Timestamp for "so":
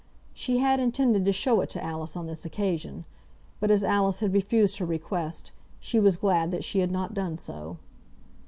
7.37-7.77